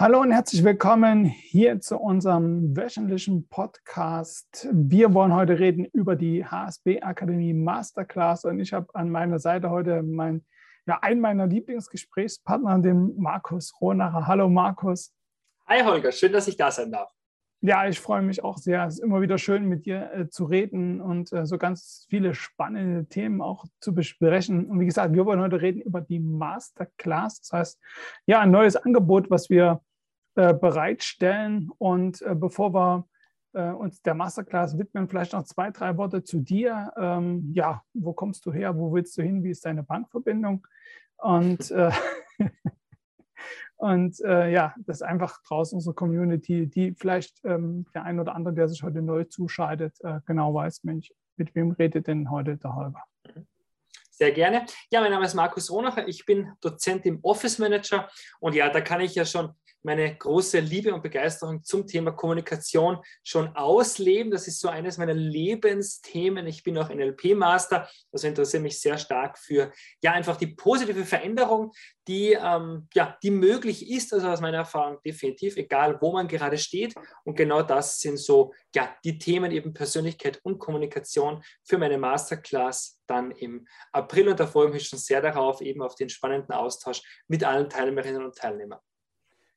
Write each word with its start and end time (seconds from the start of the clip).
Hallo 0.00 0.22
und 0.22 0.32
herzlich 0.32 0.64
willkommen 0.64 1.26
hier 1.26 1.78
zu 1.78 1.98
unserem 1.98 2.74
wöchentlichen 2.74 3.46
Podcast. 3.50 4.66
Wir 4.72 5.12
wollen 5.12 5.34
heute 5.34 5.58
reden 5.58 5.84
über 5.84 6.16
die 6.16 6.42
HSB 6.42 7.02
Akademie 7.02 7.52
Masterclass 7.52 8.46
und 8.46 8.60
ich 8.60 8.72
habe 8.72 8.86
an 8.94 9.10
meiner 9.10 9.38
Seite 9.38 9.68
heute 9.68 10.02
mein, 10.02 10.46
ja, 10.86 11.00
einen 11.02 11.20
meiner 11.20 11.46
Lieblingsgesprächspartner, 11.46 12.78
den 12.78 13.14
Markus 13.18 13.74
Rohnacher. 13.78 14.26
Hallo 14.26 14.48
Markus. 14.48 15.12
Hi 15.66 15.82
Holger, 15.82 16.12
schön, 16.12 16.32
dass 16.32 16.48
ich 16.48 16.56
da 16.56 16.70
sein 16.70 16.90
darf. 16.90 17.12
Ja, 17.60 17.86
ich 17.86 18.00
freue 18.00 18.22
mich 18.22 18.42
auch 18.42 18.56
sehr. 18.56 18.86
Es 18.86 18.94
ist 18.94 19.04
immer 19.04 19.20
wieder 19.20 19.36
schön, 19.36 19.66
mit 19.66 19.84
dir 19.84 20.10
äh, 20.14 20.28
zu 20.30 20.46
reden 20.46 21.02
und 21.02 21.30
äh, 21.34 21.44
so 21.44 21.58
ganz 21.58 22.06
viele 22.08 22.32
spannende 22.32 23.06
Themen 23.06 23.42
auch 23.42 23.66
zu 23.80 23.94
besprechen. 23.94 24.64
Und 24.64 24.80
wie 24.80 24.86
gesagt, 24.86 25.12
wir 25.12 25.26
wollen 25.26 25.42
heute 25.42 25.60
reden 25.60 25.82
über 25.82 26.00
die 26.00 26.20
Masterclass. 26.20 27.42
Das 27.42 27.52
heißt, 27.52 27.80
ja, 28.24 28.40
ein 28.40 28.50
neues 28.50 28.76
Angebot, 28.76 29.28
was 29.28 29.50
wir 29.50 29.82
äh, 30.40 30.54
bereitstellen. 30.54 31.70
Und 31.76 32.22
äh, 32.22 32.34
bevor 32.34 32.72
wir 32.72 33.06
äh, 33.52 33.72
uns 33.72 34.00
der 34.00 34.14
Masterclass 34.14 34.78
widmen, 34.78 35.06
vielleicht 35.06 35.34
noch 35.34 35.42
zwei, 35.42 35.70
drei 35.70 35.98
Worte 35.98 36.24
zu 36.24 36.40
dir. 36.40 36.94
Ähm, 36.96 37.50
ja, 37.52 37.82
wo 37.92 38.14
kommst 38.14 38.46
du 38.46 38.52
her? 38.52 38.74
Wo 38.74 38.90
willst 38.94 39.18
du 39.18 39.22
hin? 39.22 39.44
Wie 39.44 39.50
ist 39.50 39.66
deine 39.66 39.82
Bankverbindung? 39.82 40.66
Und, 41.18 41.70
äh, 41.72 41.92
und 43.76 44.18
äh, 44.20 44.50
ja, 44.50 44.74
das 44.78 44.96
ist 44.96 45.02
einfach 45.02 45.42
draußen 45.42 45.76
unsere 45.76 45.94
Community, 45.94 46.66
die 46.66 46.94
vielleicht 46.94 47.44
ähm, 47.44 47.84
der 47.94 48.04
ein 48.04 48.18
oder 48.18 48.34
andere, 48.34 48.54
der 48.54 48.68
sich 48.68 48.82
heute 48.82 49.02
neu 49.02 49.24
zuschaltet, 49.24 49.98
genau 50.24 50.54
weiß, 50.54 50.84
Mensch, 50.84 51.12
mit 51.36 51.54
wem 51.54 51.72
redet 51.72 52.06
denn 52.06 52.30
heute 52.30 52.56
der 52.56 52.74
Holger? 52.74 53.04
Sehr 54.10 54.32
gerne. 54.32 54.64
Ja, 54.90 55.00
mein 55.02 55.10
Name 55.10 55.26
ist 55.26 55.34
Markus 55.34 55.70
Ronacher. 55.70 56.08
Ich 56.08 56.24
bin 56.24 56.52
Dozent 56.62 57.04
im 57.04 57.20
Office 57.22 57.58
Manager 57.58 58.08
und 58.38 58.54
ja, 58.54 58.70
da 58.70 58.80
kann 58.80 59.00
ich 59.00 59.14
ja 59.14 59.26
schon 59.26 59.54
meine 59.82 60.16
große 60.16 60.60
Liebe 60.60 60.92
und 60.94 61.02
Begeisterung 61.02 61.62
zum 61.62 61.86
Thema 61.86 62.12
Kommunikation 62.12 62.98
schon 63.22 63.54
ausleben. 63.56 64.30
Das 64.30 64.46
ist 64.46 64.60
so 64.60 64.68
eines 64.68 64.98
meiner 64.98 65.14
Lebensthemen. 65.14 66.46
Ich 66.46 66.62
bin 66.62 66.76
auch 66.78 66.90
NLP-Master, 66.90 67.88
also 68.12 68.26
interessiere 68.26 68.62
mich 68.62 68.80
sehr 68.80 68.98
stark 68.98 69.38
für 69.38 69.72
ja 70.02 70.12
einfach 70.12 70.36
die 70.36 70.48
positive 70.48 71.04
Veränderung, 71.04 71.72
die, 72.06 72.32
ähm, 72.32 72.88
ja, 72.94 73.16
die 73.22 73.30
möglich 73.30 73.88
ist, 73.90 74.12
also 74.12 74.28
aus 74.28 74.40
meiner 74.40 74.58
Erfahrung 74.58 74.98
definitiv, 75.04 75.56
egal 75.56 76.00
wo 76.00 76.12
man 76.12 76.28
gerade 76.28 76.58
steht. 76.58 76.94
Und 77.24 77.36
genau 77.36 77.62
das 77.62 77.98
sind 77.98 78.18
so 78.18 78.52
ja, 78.74 78.94
die 79.04 79.18
Themen 79.18 79.52
eben 79.52 79.72
Persönlichkeit 79.72 80.40
und 80.42 80.58
Kommunikation 80.58 81.42
für 81.64 81.78
meine 81.78 81.98
Masterclass 81.98 83.00
dann 83.06 83.30
im 83.32 83.66
April. 83.92 84.28
Und 84.28 84.40
da 84.40 84.46
freue 84.46 84.68
ich 84.68 84.74
mich 84.74 84.88
schon 84.88 84.98
sehr 84.98 85.20
darauf, 85.20 85.60
eben 85.60 85.82
auf 85.82 85.94
den 85.94 86.08
spannenden 86.08 86.52
Austausch 86.52 87.02
mit 87.28 87.44
allen 87.44 87.68
Teilnehmerinnen 87.68 88.24
und 88.24 88.36
Teilnehmern. 88.36 88.80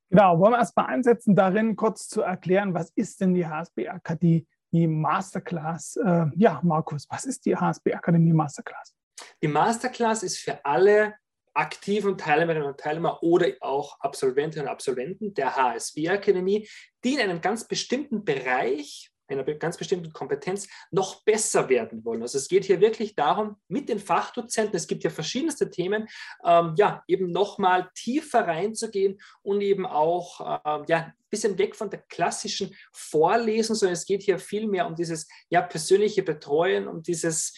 Genau, 0.09 0.39
wollen 0.39 0.53
wir 0.53 0.59
erstmal 0.59 0.87
einsetzen, 0.87 1.35
darin 1.35 1.75
kurz 1.75 2.07
zu 2.07 2.21
erklären, 2.21 2.73
was 2.73 2.91
ist 2.91 3.21
denn 3.21 3.33
die 3.33 3.47
HSB 3.47 3.87
Akademie 3.89 4.45
Masterclass? 4.71 5.95
Äh, 5.97 6.25
ja, 6.35 6.59
Markus, 6.63 7.07
was 7.09 7.25
ist 7.25 7.45
die 7.45 7.55
HSB 7.55 7.93
Akademie 7.93 8.33
Masterclass? 8.33 8.95
Die 9.41 9.47
Masterclass 9.47 10.23
ist 10.23 10.37
für 10.37 10.63
alle 10.65 11.15
aktiven 11.53 12.17
Teilnehmerinnen 12.17 12.67
und 12.67 12.79
Teilnehmer 12.79 13.21
oder 13.21 13.47
auch 13.61 13.99
Absolventinnen 13.99 14.67
und 14.67 14.71
Absolventen 14.71 15.33
der 15.33 15.55
HSB 15.55 16.09
Akademie, 16.09 16.67
die 17.03 17.13
in 17.13 17.19
einem 17.19 17.41
ganz 17.41 17.67
bestimmten 17.67 18.25
Bereich 18.25 19.12
einer 19.27 19.43
ganz 19.43 19.77
bestimmten 19.77 20.11
Kompetenz 20.11 20.67
noch 20.91 21.23
besser 21.23 21.69
werden 21.69 22.03
wollen. 22.05 22.21
Also 22.21 22.37
es 22.37 22.47
geht 22.47 22.65
hier 22.65 22.81
wirklich 22.81 23.15
darum, 23.15 23.57
mit 23.67 23.89
den 23.89 23.99
Fachdozenten, 23.99 24.75
es 24.75 24.87
gibt 24.87 25.03
ja 25.03 25.09
verschiedenste 25.09 25.69
Themen, 25.69 26.07
ähm, 26.45 26.73
ja, 26.77 27.03
eben 27.07 27.31
nochmal 27.31 27.89
tiefer 27.95 28.47
reinzugehen 28.47 29.19
und 29.41 29.61
eben 29.61 29.85
auch 29.85 30.61
ähm, 30.65 30.85
ja, 30.87 31.13
bisschen 31.33 31.57
weg 31.57 31.75
von 31.75 31.89
der 31.89 31.99
klassischen 31.99 32.75
Vorlesen, 32.91 33.75
sondern 33.75 33.93
es 33.93 34.05
geht 34.05 34.21
hier 34.21 34.37
viel 34.37 34.67
mehr 34.67 34.85
um 34.85 34.95
dieses 34.95 35.27
ja, 35.49 35.61
persönliche 35.61 36.21
Betreuen, 36.21 36.87
um 36.87 37.01
dieses, 37.01 37.55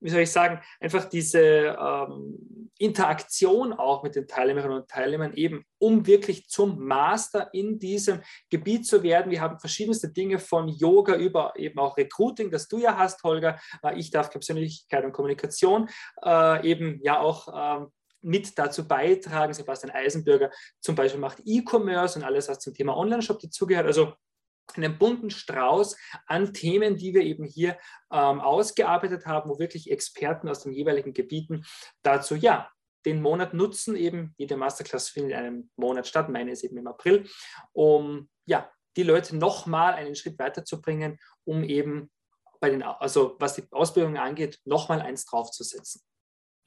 wie 0.00 0.10
soll 0.10 0.20
ich 0.20 0.30
sagen, 0.30 0.60
einfach 0.80 1.04
diese 1.06 1.76
ähm, 1.78 2.70
Interaktion 2.78 3.72
auch 3.72 4.02
mit 4.02 4.14
den 4.14 4.28
Teilnehmerinnen 4.28 4.78
und 4.78 4.88
Teilnehmern, 4.88 5.34
eben 5.34 5.64
um 5.78 6.06
wirklich 6.06 6.48
zum 6.48 6.78
Master 6.78 7.52
in 7.52 7.78
diesem 7.78 8.20
Gebiet 8.50 8.86
zu 8.86 9.02
werden. 9.02 9.30
Wir 9.30 9.40
haben 9.40 9.58
verschiedenste 9.58 10.10
Dinge 10.10 10.38
von 10.38 10.68
Yoga 10.68 11.16
über 11.16 11.54
eben 11.56 11.78
auch 11.78 11.96
Recruiting, 11.96 12.50
das 12.50 12.68
du 12.68 12.78
ja 12.78 12.96
hast, 12.96 13.22
Holger. 13.24 13.58
Äh, 13.82 13.98
ich 13.98 14.10
darf 14.10 14.30
Persönlichkeit 14.30 15.04
und 15.04 15.12
Kommunikation 15.12 15.88
äh, 16.24 16.68
eben 16.68 17.00
ja 17.02 17.18
auch 17.20 17.48
ähm, 17.80 17.88
mit 18.20 18.58
dazu 18.58 18.86
beitragen. 18.86 19.52
Sebastian 19.52 19.94
Eisenbürger 19.94 20.50
zum 20.80 20.94
Beispiel 20.94 21.20
macht 21.20 21.42
E-Commerce 21.44 22.18
und 22.18 22.24
alles, 22.24 22.48
was 22.48 22.58
zum 22.58 22.74
Thema 22.74 22.96
Online-Shop 22.96 23.38
dazugehört. 23.40 23.86
Also 23.86 24.14
einen 24.76 24.98
bunten 24.98 25.30
Strauß 25.30 25.96
an 26.26 26.52
Themen, 26.52 26.96
die 26.96 27.14
wir 27.14 27.22
eben 27.22 27.44
hier 27.44 27.78
ähm, 28.12 28.40
ausgearbeitet 28.40 29.26
haben, 29.26 29.50
wo 29.50 29.58
wirklich 29.58 29.90
Experten 29.90 30.48
aus 30.48 30.62
den 30.62 30.72
jeweiligen 30.72 31.12
Gebieten 31.12 31.64
dazu, 32.02 32.34
ja, 32.34 32.70
den 33.06 33.22
Monat 33.22 33.54
nutzen, 33.54 33.96
eben 33.96 34.34
jede 34.36 34.56
Masterclass 34.56 35.08
findet 35.08 35.32
in 35.32 35.38
einem 35.38 35.70
Monat 35.76 36.06
statt, 36.06 36.28
meine 36.28 36.50
ist 36.50 36.64
eben 36.64 36.76
im 36.76 36.86
April, 36.86 37.28
um 37.72 38.28
ja, 38.44 38.70
die 38.96 39.02
Leute 39.04 39.36
nochmal 39.36 39.94
einen 39.94 40.16
Schritt 40.16 40.38
weiterzubringen, 40.38 41.18
um 41.44 41.62
eben 41.62 42.10
bei 42.60 42.70
den, 42.70 42.82
also 42.82 43.36
was 43.38 43.54
die 43.54 43.64
Ausbildung 43.70 44.16
angeht, 44.16 44.58
nochmal 44.64 45.00
eins 45.00 45.24
draufzusetzen. 45.24 46.02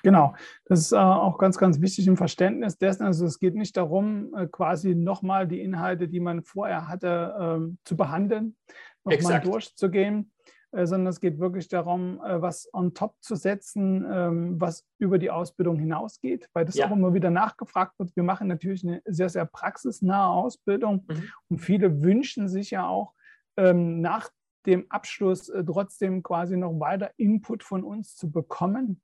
Genau, 0.03 0.33
das 0.65 0.79
ist 0.79 0.91
äh, 0.93 0.97
auch 0.97 1.37
ganz, 1.37 1.57
ganz 1.57 1.79
wichtig 1.81 2.07
im 2.07 2.17
Verständnis 2.17 2.77
dessen. 2.77 3.03
Also 3.03 3.25
es 3.25 3.39
geht 3.39 3.55
nicht 3.55 3.77
darum, 3.77 4.33
äh, 4.35 4.47
quasi 4.47 4.95
nochmal 4.95 5.47
die 5.47 5.61
Inhalte, 5.61 6.07
die 6.07 6.19
man 6.19 6.43
vorher 6.43 6.87
hatte, 6.87 7.35
ähm, 7.39 7.77
zu 7.83 7.95
behandeln, 7.95 8.55
nochmal 9.03 9.41
durchzugehen, 9.41 10.31
äh, 10.71 10.85
sondern 10.87 11.07
es 11.07 11.19
geht 11.19 11.39
wirklich 11.39 11.67
darum, 11.67 12.19
was 12.19 12.69
on 12.73 12.93
top 12.93 13.15
zu 13.21 13.35
setzen, 13.35 14.05
ähm, 14.11 14.59
was 14.59 14.87
über 14.97 15.19
die 15.19 15.29
Ausbildung 15.29 15.77
hinausgeht, 15.77 16.49
weil 16.53 16.65
das 16.65 16.75
ja. 16.75 16.87
auch 16.87 16.91
immer 16.91 17.13
wieder 17.13 17.29
nachgefragt 17.29 17.99
wird. 17.99 18.15
Wir 18.15 18.23
machen 18.23 18.47
natürlich 18.47 18.83
eine 18.83 19.01
sehr, 19.05 19.29
sehr 19.29 19.45
praxisnahe 19.45 20.29
Ausbildung 20.29 21.05
mhm. 21.07 21.23
und 21.49 21.59
viele 21.59 22.01
wünschen 22.01 22.47
sich 22.47 22.71
ja 22.71 22.87
auch 22.87 23.13
ähm, 23.57 24.01
nach 24.01 24.29
dem 24.67 24.85
Abschluss 24.89 25.51
trotzdem 25.65 26.21
quasi 26.21 26.55
noch 26.55 26.79
weiter 26.79 27.09
Input 27.17 27.63
von 27.63 27.83
uns 27.83 28.15
zu 28.15 28.31
bekommen 28.31 29.01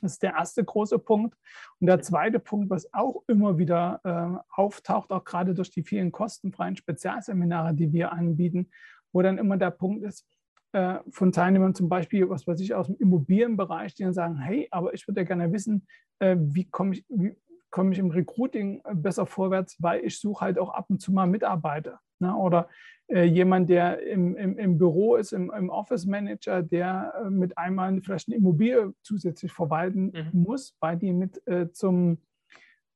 das 0.00 0.12
ist 0.12 0.22
der 0.22 0.34
erste 0.34 0.64
große 0.64 0.98
Punkt. 0.98 1.36
Und 1.80 1.86
der 1.86 2.00
zweite 2.00 2.38
Punkt, 2.38 2.70
was 2.70 2.92
auch 2.92 3.22
immer 3.26 3.58
wieder 3.58 4.00
äh, 4.04 4.38
auftaucht, 4.54 5.10
auch 5.10 5.24
gerade 5.24 5.54
durch 5.54 5.70
die 5.70 5.82
vielen 5.82 6.12
kostenfreien 6.12 6.76
Spezialseminare, 6.76 7.74
die 7.74 7.92
wir 7.92 8.12
anbieten, 8.12 8.70
wo 9.12 9.22
dann 9.22 9.38
immer 9.38 9.56
der 9.56 9.70
Punkt 9.70 10.04
ist, 10.04 10.26
äh, 10.72 10.98
von 11.10 11.32
Teilnehmern 11.32 11.74
zum 11.74 11.88
Beispiel, 11.88 12.28
was 12.28 12.46
weiß 12.46 12.60
ich, 12.60 12.74
aus 12.74 12.86
dem 12.86 12.96
Immobilienbereich, 12.96 13.94
die 13.94 14.04
dann 14.04 14.14
sagen, 14.14 14.38
hey, 14.38 14.68
aber 14.70 14.94
ich 14.94 15.06
würde 15.08 15.22
ja 15.22 15.26
gerne 15.26 15.52
wissen, 15.52 15.86
äh, 16.20 16.36
wie 16.38 16.68
komme 16.68 16.94
ich, 16.94 17.04
wie 17.08 17.34
komme 17.70 17.92
ich 17.92 17.98
im 17.98 18.10
Recruiting 18.10 18.82
besser 18.94 19.26
vorwärts, 19.26 19.76
weil 19.80 20.04
ich 20.04 20.18
suche 20.18 20.44
halt 20.44 20.58
auch 20.58 20.70
ab 20.70 20.86
und 20.88 21.00
zu 21.00 21.12
mal 21.12 21.26
Mitarbeiter. 21.26 22.00
Ne? 22.20 22.34
Oder 22.34 22.68
äh, 23.08 23.24
jemand, 23.24 23.68
der 23.68 24.06
im, 24.06 24.36
im, 24.36 24.58
im 24.58 24.78
Büro 24.78 25.16
ist, 25.16 25.32
im, 25.32 25.50
im, 25.50 25.68
Office 25.70 26.06
Manager, 26.06 26.62
der 26.62 27.12
äh, 27.24 27.30
mit 27.30 27.58
einmal 27.58 28.00
vielleicht 28.02 28.28
eine 28.28 28.36
Immobilie 28.36 28.94
zusätzlich 29.02 29.52
verwalten 29.52 30.12
mhm. 30.12 30.42
muss, 30.42 30.76
weil 30.80 30.96
die 30.96 31.12
mit 31.12 31.46
äh, 31.46 31.72
zum, 31.72 32.18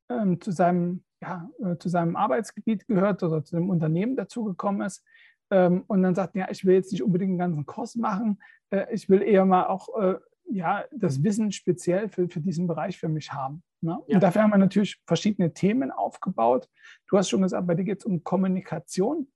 ähm, 0.09 0.41
zu, 0.41 0.53
seinem, 0.53 1.03
ja, 1.21 1.51
äh, 1.65 1.77
zu 1.79 1.89
seinem 1.89 2.17
Arbeitsgebiet 2.17 2.87
gehört 2.87 3.23
oder 3.23 3.45
zu 3.45 3.57
dem 3.57 3.71
Unternehmen 3.71 4.17
dazugekommen 4.17 4.83
ist. 4.83 5.05
Ähm, 5.51 5.85
und 5.89 6.03
dann 6.03 6.15
sagt, 6.15 6.37
ja, 6.37 6.49
ich 6.51 6.65
will 6.65 6.75
jetzt 6.75 6.93
nicht 6.93 7.03
unbedingt 7.03 7.31
einen 7.31 7.39
ganzen 7.39 7.67
Kurs 7.67 7.97
machen, 7.97 8.39
äh, 8.71 8.87
ich 8.93 9.09
will 9.09 9.23
eher 9.23 9.45
mal 9.45 9.67
auch 9.67 9.89
äh, 10.01 10.15
ja, 10.47 10.85
das 10.93 11.23
Wissen 11.23 11.53
speziell 11.53 12.09
für, 12.09 12.29
für 12.29 12.41
diesen 12.41 12.67
Bereich 12.67 12.99
für 12.99 13.09
mich 13.09 13.33
haben. 13.33 13.63
Ne? 13.85 13.99
Ja. 14.07 14.15
Und 14.15 14.23
dafür 14.23 14.43
haben 14.43 14.51
wir 14.51 14.59
natürlich 14.59 15.01
verschiedene 15.07 15.53
Themen 15.53 15.91
aufgebaut. 15.91 16.69
Du 17.07 17.19
hast 17.19 17.29
schon 17.29 17.43
gesagt, 17.43 17.67
bei 17.67 17.75
dir 17.75 17.85
geht 17.85 18.01
es 18.01 18.07
um 18.07 18.25
Kommunikation. 18.25 19.29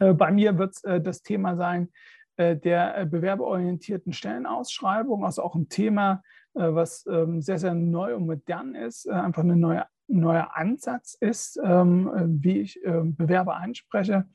Äh, 0.00 0.12
bei 0.12 0.32
mir 0.32 0.58
wird 0.58 0.74
es 0.74 0.84
äh, 0.84 1.00
das 1.00 1.22
Thema 1.22 1.56
sein 1.56 1.90
äh, 2.36 2.56
der 2.56 3.06
bewerberorientierten 3.06 4.12
Stellenausschreibung, 4.12 5.24
also 5.24 5.42
auch 5.42 5.54
ein 5.54 5.68
Thema, 5.68 6.22
was 6.56 7.04
ähm, 7.06 7.42
sehr, 7.42 7.58
sehr 7.58 7.74
neu 7.74 8.14
und 8.14 8.26
modern 8.26 8.76
ist, 8.76 9.08
einfach 9.08 9.42
ein 9.42 9.58
neue, 9.58 9.86
neuer 10.06 10.56
Ansatz 10.56 11.16
ist, 11.18 11.60
ähm, 11.64 12.08
wie 12.44 12.60
ich 12.60 12.78
ähm, 12.84 13.16
Bewerber 13.16 13.56
anspreche, 13.56 14.28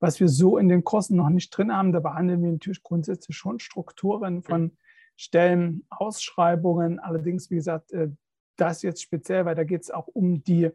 was 0.00 0.18
wir 0.18 0.28
so 0.28 0.56
in 0.56 0.68
den 0.70 0.84
Kursen 0.84 1.18
noch 1.18 1.28
nicht 1.28 1.50
drin 1.50 1.70
haben. 1.76 1.92
Da 1.92 2.00
behandeln 2.00 2.42
wir 2.42 2.50
natürlich 2.50 2.82
grundsätzlich 2.82 3.36
schon 3.36 3.58
Strukturen 3.58 4.42
von 4.42 4.78
Stellenausschreibungen. 5.16 6.98
Allerdings, 6.98 7.50
wie 7.50 7.56
gesagt, 7.56 7.92
das 8.56 8.82
jetzt 8.82 9.02
speziell, 9.02 9.44
weil 9.44 9.54
da 9.54 9.64
geht 9.64 9.82
es 9.82 9.90
auch 9.90 10.06
um 10.08 10.42
die, 10.42 10.70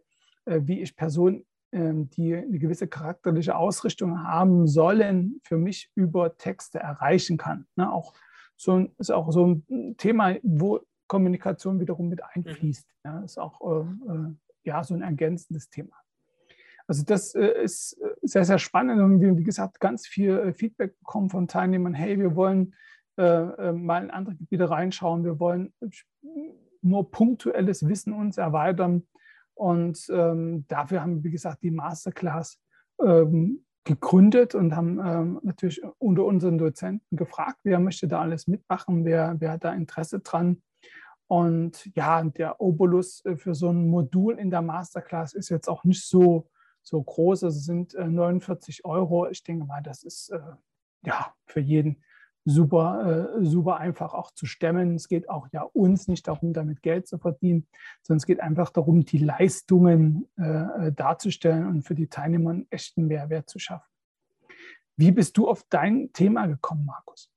wie 0.45 0.81
ich 0.81 0.95
Personen 0.95 1.45
ähm, 1.74 2.10
die 2.10 2.36
eine 2.36 2.60
gewisse 2.60 2.88
charakterliche 2.88 3.56
Ausrichtung 3.56 4.24
haben 4.24 4.68
sollen, 4.68 5.39
für 5.44 5.57
mich 5.57 5.89
über 5.95 6.36
Texte 6.38 6.80
erreichen 6.80 7.38
kann. 7.38 7.66
Ne? 7.78 7.92
Auch 7.92 8.13
so 8.57 8.88
ist 8.98 9.10
auch 9.10 9.31
so 9.31 9.48
ein 9.48 9.95
Thema, 9.98 10.36
wo 10.44 10.81
Kommunikation 11.07 11.80
wiederum 11.80 12.10
mit 12.10 12.22
einfließt. 12.24 12.88
Mhm. 12.88 13.10
Ja, 13.10 13.24
ist 13.24 13.38
auch 13.38 13.62
äh, 13.62 14.12
äh, 14.12 14.36
ja, 14.63 14.83
so 14.83 14.94
ein 14.94 15.01
ergänzendes 15.01 15.69
Thema. 15.69 15.95
Also 16.88 17.04
das 17.06 17.36
äh, 17.36 17.63
ist 17.63 17.94
äh, 18.01 18.10
sehr, 18.22 18.44
sehr 18.44 18.60
spannend 18.60 19.01
und 19.01 19.22
wir, 19.22 19.38
wie 19.38 19.44
gesagt, 19.44 19.80
ganz 19.80 20.06
viel 20.06 20.38
äh, 20.38 20.54
Feedback 20.54 21.00
bekommen 21.00 21.30
von 21.30 21.48
Teilnehmern, 21.48 21.94
hey, 21.94 22.19
wir 22.19 22.36
wollen 22.36 22.75
äh, 23.18 23.72
mal 23.72 24.04
in 24.04 24.12
andere 24.12 24.36
Gebiete 24.36 24.69
reinschauen, 24.69 25.24
wir 25.24 25.39
wollen 25.39 25.74
nur 26.81 27.12
punktuelles 27.12 27.88
Wissen 27.88 28.13
uns 28.13 28.38
erweitern 28.38 29.07
und 29.54 30.07
ähm, 30.12 30.66
dafür 30.68 31.01
haben 31.01 31.18
wir, 31.18 31.24
wie 31.24 31.31
gesagt, 31.31 31.63
die 31.63 31.72
Masterclass 31.72 32.60
ähm, 33.04 33.66
gegründet 33.83 34.56
und 34.56 34.75
haben 34.75 35.00
ähm, 35.04 35.39
natürlich 35.44 35.81
unter 35.98 36.25
unseren 36.25 36.57
Dozenten 36.57 37.16
gefragt, 37.16 37.60
wer 37.63 37.80
möchte 37.80 38.07
da 38.07 38.22
alles 38.22 38.48
mitmachen, 38.48 39.06
wer, 39.06 39.36
wer 39.39 39.51
hat 39.51 39.63
da 39.63 39.74
Interesse 39.74 40.19
dran. 40.19 40.62
Und 41.28 41.89
ja, 41.95 42.24
der 42.24 42.60
Obolus 42.60 43.24
für 43.38 43.56
so 43.56 43.69
ein 43.69 43.88
Modul 43.88 44.38
in 44.38 44.51
der 44.51 44.62
Masterclass 44.62 45.33
ist 45.33 45.50
jetzt 45.50 45.69
auch 45.69 45.83
nicht 45.83 46.06
so 46.06 46.50
so 46.83 47.01
groß. 47.01 47.44
Also 47.44 47.60
sind 47.60 47.94
äh, 47.95 48.07
49 48.07 48.86
Euro. 48.86 49.30
Ich 49.30 49.44
denke 49.44 49.66
mal, 49.66 49.81
das 49.81 50.04
ist 50.04 50.30
äh, 50.30 50.39
ja 51.06 51.33
für 51.45 51.60
jeden 51.60 52.04
super, 52.46 53.32
äh, 53.38 53.46
super 53.46 53.78
einfach 53.78 54.14
auch 54.14 54.32
zu 54.32 54.46
stemmen. 54.46 54.96
Es 54.96 55.08
geht 55.08 55.30
auch 55.30 55.48
ja 55.52 55.62
uns 55.62 56.08
nicht 56.08 56.28
darum, 56.28 56.54
damit 56.54 56.82
Geld 56.82 57.08
zu 57.08 57.18
verdienen, 57.18 57.68
sondern 58.02 58.18
es 58.18 58.26
geht 58.26 58.40
einfach 58.40 58.72
darum, 58.72 59.06
die 59.06 59.20
Leistungen 59.20 60.28
äh, 60.38 60.88
äh, 60.88 60.92
darzustellen 60.92 61.68
und 61.68 61.84
für 61.84 61.96
die 61.96 62.08
Teilnehmer 62.08 62.52
einen 62.52 62.68
echten 62.70 63.08
Mehrwert 63.08 63.50
zu 63.50 63.60
schaffen. 63.60 63.88
Wie 64.98 65.12
bist 65.12 65.38
du 65.38 65.50
auf 65.50 65.64
dein 65.70 66.12
Thema 66.14 66.48
gekommen, 66.48 66.86
Markus? 66.86 67.32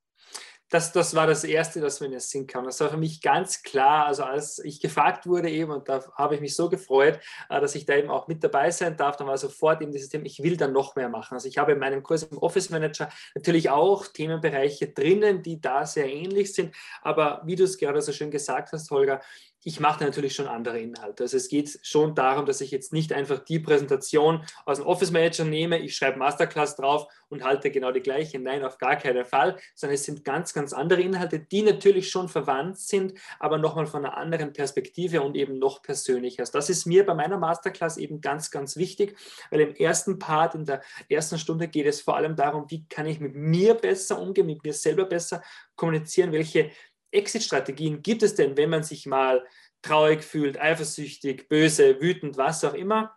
Das, 0.75 0.91
das 0.91 1.15
war 1.15 1.29
das 1.29 1.45
Erste, 1.45 1.81
das 1.81 2.01
mir 2.01 2.07
in 2.07 2.13
den 2.13 2.21
Sinn 2.21 2.49
kam. 2.49 2.65
Das 2.65 2.81
war 2.81 2.91
für 2.91 2.97
mich 2.97 3.21
ganz 3.23 3.63
klar. 3.63 4.07
Also 4.07 4.25
als 4.25 4.59
ich 4.59 4.81
gefragt 4.81 5.25
wurde 5.25 5.49
eben, 5.49 5.71
und 5.71 5.89
da 5.89 6.03
habe 6.17 6.35
ich 6.35 6.41
mich 6.41 6.57
so 6.57 6.69
gefreut, 6.69 7.21
äh, 7.49 7.61
dass 7.61 7.77
ich 7.77 7.87
da 7.87 7.95
eben 7.95 8.11
auch 8.11 8.27
mit 8.27 8.43
dabei 8.43 8.73
sein 8.73 8.97
darf, 8.97 9.17
dann 9.17 9.29
war 9.29 9.39
sofort 9.39 9.81
eben 9.83 9.93
dieses 9.93 10.09
Thema, 10.09 10.27
ich 10.27 10.43
will 10.43 10.57
dann 10.57 10.73
noch 10.73 10.97
mehr 10.97 11.09
machen. 11.09 11.35
Also 11.35 11.47
ich 11.47 11.59
habe 11.59 11.73
in 11.73 11.79
meinem 11.79 12.03
Kurs 12.03 12.25
im 12.25 12.39
Office 12.39 12.71
Manager 12.71 13.09
natürlich 13.37 13.71
auch 13.71 14.09
Themenbereiche 14.09 14.89
drinnen, 14.89 15.45
die 15.45 15.61
da 15.61 15.87
sehr 15.87 16.13
ähnlich 16.13 16.53
sind. 16.53 16.75
Aber 17.03 17.43
wie 17.45 17.55
du 17.55 17.63
es 17.63 17.79
gerade 17.79 18.03
so 18.03 18.11
schön 18.11 18.33
gesagt 18.33 18.73
hast, 18.73 18.91
Holger, 18.91 19.21
ich 19.65 19.81
mache 19.81 20.05
natürlich 20.05 20.35
schon 20.35 20.47
andere 20.47 20.79
Inhalte. 20.79 21.25
Also 21.25 21.39
es 21.39 21.49
geht 21.49 21.79
schon 21.83 22.15
darum, 22.15 22.45
dass 22.45 22.61
ich 22.61 22.71
jetzt 22.71 22.93
nicht 22.93 23.13
einfach 23.13 23.39
die 23.39 23.59
Präsentation 23.59 24.45
aus 24.67 24.79
dem 24.79 24.87
Office 24.87 25.11
Manager 25.11 25.45
nehme, 25.45 25.79
ich 25.79 25.97
schreibe 25.97 26.19
Masterclass 26.19 26.77
drauf 26.77 27.07
und 27.29 27.43
halte 27.43 27.71
genau 27.71 27.91
die 27.91 28.01
gleiche. 28.01 28.39
Nein, 28.39 28.63
auf 28.63 28.79
gar 28.79 28.97
keinen 28.97 29.25
Fall, 29.25 29.57
sondern 29.75 29.95
es 29.95 30.05
sind 30.05 30.23
ganz, 30.23 30.53
ganz 30.53 30.73
andere 30.73 31.01
Inhalte, 31.01 31.41
die 31.41 31.63
natürlich 31.63 32.11
schon 32.11 32.29
verwandt 32.29 32.79
sind, 32.79 33.15
aber 33.41 33.57
nochmal 33.57 33.87
von 33.87 34.05
einer 34.05 34.17
anderen 34.19 34.53
Perspektive 34.53 35.23
und 35.23 35.35
eben 35.35 35.59
noch 35.59 35.83
persönlicher. 35.83 36.41
Also 36.43 36.53
das 36.53 36.69
ist 36.69 36.85
mir 36.85 37.07
bei 37.07 37.15
meiner 37.15 37.39
Masterclass 37.39 37.97
eben 37.97 38.21
ganz, 38.21 38.51
ganz 38.51 38.77
wichtig, 38.77 39.17
weil 39.51 39.61
im 39.61 39.75
ersten 39.75 40.19
Part, 40.19 40.55
in 40.55 40.67
der 40.67 40.83
ersten 41.09 41.39
Stunde 41.39 41.69
geht 41.69 41.87
es 41.87 42.03
vor 42.03 42.17
allem 42.17 42.37
darum, 42.37 42.67
wie 42.69 42.87
kann 42.87 43.07
ich 43.07 43.19
mit 43.19 43.35
mir 43.35 43.75
besser 43.75 44.21
umgehen, 44.21 44.47
mit 44.47 44.63
mir 44.63 44.75
selber 44.75 45.07
besser 45.07 45.43
kommunizieren, 45.75 46.33
welche 46.33 46.71
Exit-Strategien 47.15 48.03
gibt 48.03 48.23
es 48.23 48.35
denn, 48.35 48.57
wenn 48.57 48.71
man 48.71 48.83
sich 48.83 49.07
mal 49.07 49.45
traurig 49.83 50.25
fühlt, 50.25 50.61
eifersüchtig, 50.61 51.49
böse, 51.49 52.01
wütend, 52.01 52.37
was 52.37 52.65
auch 52.65 52.75
immer? 52.75 53.17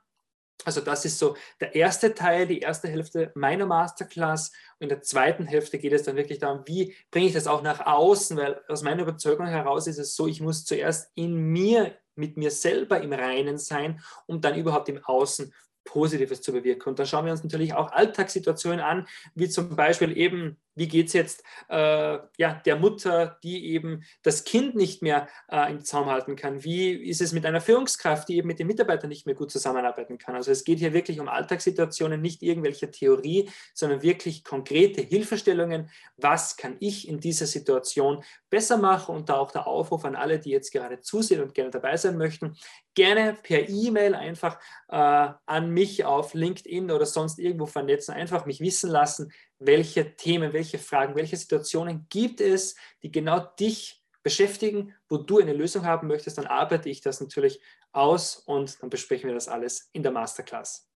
Also 0.66 0.82
das 0.82 1.06
ist 1.06 1.20
so 1.20 1.38
der 1.62 1.76
erste 1.76 2.14
Teil, 2.14 2.48
die 2.48 2.60
erste 2.60 2.88
Hälfte 2.88 3.32
meiner 3.36 3.66
Masterclass. 3.66 4.50
Und 4.80 4.84
in 4.84 4.90
der 4.90 5.02
zweiten 5.02 5.46
Hälfte 5.46 5.78
geht 5.78 5.94
es 5.94 6.04
dann 6.04 6.16
wirklich 6.16 6.40
darum, 6.40 6.64
wie 6.66 6.96
bringe 7.12 7.28
ich 7.28 7.34
das 7.34 7.48
auch 7.48 7.62
nach 7.62 7.86
außen, 7.86 8.36
weil 8.38 8.62
aus 8.68 8.82
meiner 8.82 9.04
Überzeugung 9.04 9.46
heraus 9.46 9.88
ist 9.88 10.00
es 10.00 10.16
so, 10.16 10.28
ich 10.28 10.42
muss 10.42 10.66
zuerst 10.66 11.12
in 11.16 11.36
mir, 11.36 11.96
mit 12.16 12.38
mir 12.38 12.52
selber 12.52 13.00
im 13.02 13.14
Reinen 13.14 13.58
sein, 13.58 14.02
um 14.26 14.42
dann 14.42 14.58
überhaupt 14.58 14.90
im 14.90 15.04
Außen 15.04 15.54
Positives 15.84 16.42
zu 16.42 16.52
bewirken. 16.52 16.90
Und 16.90 17.00
da 17.00 17.06
schauen 17.06 17.26
wir 17.26 17.32
uns 17.32 17.44
natürlich 17.44 17.74
auch 17.74 17.92
Alltagssituationen 17.92 18.82
an, 18.82 19.08
wie 19.36 19.48
zum 19.48 19.76
Beispiel 19.76 20.18
eben 20.18 20.58
wie 20.78 20.88
geht 20.88 21.08
es 21.08 21.14
jetzt 21.14 21.44
äh, 21.70 22.20
ja, 22.38 22.54
der 22.66 22.76
Mutter, 22.78 23.38
die 23.44 23.74
eben 23.74 24.04
das 24.22 24.44
Kind 24.44 24.76
nicht 24.76 25.02
mehr 25.02 25.28
äh, 25.52 25.72
im 25.72 25.84
Zaum 25.84 26.06
halten 26.06 26.36
kann? 26.36 26.64
Wie 26.64 26.92
ist 26.92 27.22
es 27.22 27.34
mit 27.34 27.46
einer 27.46 27.62
Führungskraft, 27.62 28.30
die 28.30 28.38
eben 28.38 28.48
mit 28.48 28.60
den 28.60 28.68
Mitarbeitern 28.68 29.10
nicht 29.10 29.26
mehr 29.26 29.36
gut 29.36 29.52
zusammenarbeiten 29.52 30.18
kann? 30.18 30.36
Also 30.36 30.52
es 30.52 30.64
geht 30.64 30.80
hier 30.80 30.94
wirklich 30.94 31.20
um 31.20 31.28
Alltagssituationen, 31.28 32.22
nicht 32.22 32.44
irgendwelche 32.44 32.92
Theorie, 32.92 33.50
sondern 33.74 34.04
wirklich 34.04 34.44
konkrete 34.44 35.02
Hilfestellungen. 35.02 35.90
Was 36.16 36.58
kann 36.58 36.78
ich 36.80 37.08
in 37.08 37.20
dieser 37.20 37.48
Situation 37.48 38.24
besser 38.50 38.78
machen? 38.78 39.16
Und 39.16 39.30
da 39.30 39.38
auch 39.38 39.52
der 39.52 39.68
Aufruf 39.68 40.06
an 40.06 40.16
alle, 40.16 40.40
die 40.40 40.52
jetzt 40.52 40.72
gerade 40.72 41.02
zusehen 41.02 41.42
und 41.42 41.54
gerne 41.56 41.72
dabei 41.72 41.98
sein 41.98 42.18
möchten, 42.18 42.56
gerne 42.94 43.38
per 43.44 43.70
E-Mail 43.70 44.16
einfach 44.16 44.60
äh, 44.90 45.30
an 45.46 45.70
mich 45.72 46.04
auf 46.04 46.34
LinkedIn 46.34 46.92
oder 46.92 47.06
sonst 47.06 47.40
irgendwo 47.40 47.68
vernetzen, 47.68 48.14
einfach 48.14 48.46
mich 48.46 48.60
wissen 48.60 48.90
lassen, 48.90 49.32
welche 49.60 50.16
Themen, 50.16 50.54
welche 50.54 50.67
Fragen, 50.78 51.16
welche 51.16 51.38
Situationen 51.38 52.06
gibt 52.10 52.42
es, 52.42 52.76
die 53.02 53.12
genau 53.12 53.40
dich 53.58 54.04
beschäftigen, 54.24 54.94
wo 55.08 55.16
du 55.16 55.40
eine 55.40 55.54
Lösung 55.54 55.86
haben 55.86 56.08
möchtest, 56.08 56.38
dann 56.38 56.48
arbeite 56.48 56.90
ich 56.90 57.00
das 57.00 57.22
natürlich 57.22 57.62
aus 57.94 58.36
und 58.36 58.84
dann 58.84 58.90
besprechen 58.90 59.28
wir 59.28 59.34
das 59.34 59.48
alles 59.48 59.90
in 59.94 60.04
der 60.04 60.12
Masterclass. 60.12 60.90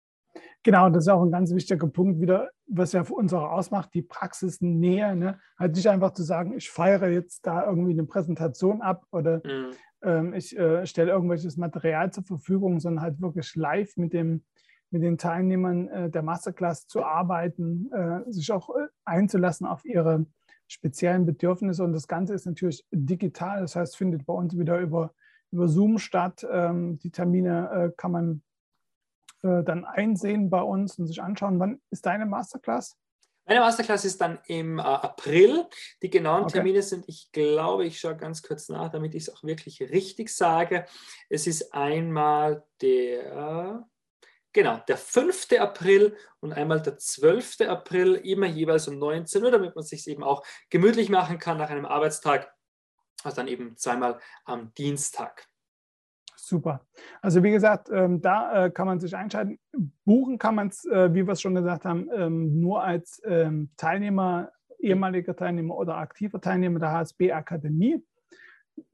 Genau, 0.63 0.91
das 0.91 1.05
ist 1.05 1.09
auch 1.09 1.23
ein 1.23 1.31
ganz 1.31 1.55
wichtiger 1.55 1.87
Punkt 1.87 2.21
wieder, 2.21 2.51
was 2.67 2.93
ja 2.93 3.05
für 3.05 3.15
uns 3.15 3.33
auch 3.33 3.51
ausmacht, 3.51 3.91
die 3.95 4.03
Praxisnähe. 4.03 5.17
Ne? 5.17 5.39
Halt 5.59 5.75
nicht 5.75 5.89
einfach 5.89 6.13
zu 6.13 6.23
sagen, 6.23 6.57
ich 6.57 6.71
feiere 6.71 7.09
jetzt 7.09 7.47
da 7.47 7.65
irgendwie 7.67 7.93
eine 7.93 8.05
Präsentation 8.05 8.83
ab 8.83 9.07
oder 9.11 9.41
mhm. 9.45 9.71
ähm, 10.03 10.35
ich 10.35 10.57
äh, 10.59 10.85
stelle 10.87 11.13
irgendwelches 11.13 11.57
Material 11.57 12.13
zur 12.13 12.25
Verfügung, 12.25 12.81
sondern 12.81 13.03
halt 13.03 13.21
wirklich 13.21 13.55
live 13.55 13.97
mit 13.97 14.13
dem 14.13 14.45
mit 14.91 15.03
den 15.03 15.19
Teilnehmern 15.19 15.89
äh, 15.89 16.11
der 16.11 16.23
Masterclass 16.23 16.87
zu 16.87 17.05
arbeiten, 17.05 17.91
äh, 17.93 18.31
sich 18.31 18.53
auch 18.53 18.71
äh, 18.71 18.89
einzulassen 19.05 19.67
auf 19.67 19.85
ihre 19.85 20.27
speziellen 20.67 21.27
Bedürfnisse. 21.27 21.83
Und 21.85 21.93
das 21.93 22.09
Ganze 22.09 22.35
ist 22.35 22.47
natürlich 22.47 22.85
digital, 22.91 23.61
das 23.61 23.77
heißt, 23.77 23.97
findet 23.97 24.27
bei 24.27 24.35
uns 24.35 24.57
wieder 24.57 24.79
über, 24.79 25.15
über 25.51 25.69
Zoom 25.69 25.99
statt. 25.99 26.47
Ähm, 26.51 26.99
die 26.99 27.11
Termine 27.11 27.93
kann 27.97 28.13
man 28.13 28.43
dann 29.43 29.87
einsehen 29.87 30.51
bei 30.51 30.61
uns 30.61 30.99
und 30.99 31.07
sich 31.07 31.23
anschauen. 31.23 31.59
Wann 31.59 31.81
ist 31.91 32.05
deine 32.05 32.27
Masterclass? 32.27 32.99
Meine 33.51 33.63
Masterclass 33.63 34.05
ist 34.05 34.21
dann 34.21 34.39
im 34.47 34.79
äh, 34.79 34.83
April. 34.83 35.67
Die 36.03 36.09
genauen 36.09 36.45
okay. 36.45 36.53
Termine 36.53 36.83
sind, 36.83 37.09
ich 37.09 37.33
glaube, 37.33 37.85
ich 37.85 37.99
schaue 37.99 38.17
ganz 38.17 38.43
kurz 38.43 38.69
nach, 38.69 38.91
damit 38.91 39.15
ich 39.17 39.25
es 39.25 39.35
auch 39.35 39.43
wirklich 39.43 39.81
richtig 39.83 40.29
sage. 40.29 40.85
Es 41.29 41.49
ist 41.49 41.75
einmal 41.75 42.65
der 42.81 43.89
Genau, 44.53 44.81
der 44.89 44.97
5. 44.97 45.49
April 45.61 46.17
und 46.41 46.53
einmal 46.53 46.83
der 46.83 46.99
12. 46.99 47.61
April, 47.69 48.15
immer 48.17 48.47
jeweils 48.47 48.89
um 48.89 48.99
19 48.99 49.45
Uhr, 49.45 49.51
damit 49.51 49.77
man 49.77 49.85
sich 49.85 50.09
eben 50.09 50.25
auch 50.25 50.45
gemütlich 50.71 51.09
machen 51.09 51.39
kann 51.39 51.59
nach 51.59 51.71
einem 51.71 51.87
Arbeitstag. 51.87 52.53
Also 53.23 53.37
dann 53.37 53.49
eben 53.49 53.77
zweimal 53.77 54.19
am 54.45 54.73
Dienstag. 54.75 55.47
Super. 56.37 56.85
Also 57.23 57.43
wie 57.45 57.53
gesagt, 57.53 57.91
ähm, 57.93 58.21
da 58.21 58.67
äh, 58.67 58.71
kann 58.71 58.87
man 58.87 58.99
sich 58.99 59.15
einschalten. 59.15 59.61
Buchen 60.05 60.39
kann 60.39 60.57
man 60.57 60.69
es, 60.69 60.85
äh, 60.87 61.15
wie 61.15 61.27
wir 61.27 61.35
es 61.35 61.41
schon 61.41 61.55
gesagt 61.55 61.85
haben, 61.85 62.09
ähm, 62.13 62.59
nur 62.59 62.83
als 62.83 63.23
ähm, 63.25 63.71
Teilnehmer, 63.77 64.51
ehemaliger 64.81 65.37
Teilnehmer 65.37 65.77
oder 65.77 65.99
aktiver 65.99 66.41
Teilnehmer 66.41 66.81
der 66.81 66.91
HSB 66.91 67.33
Akademie. 67.33 68.03